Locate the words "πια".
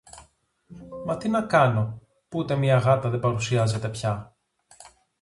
3.89-4.35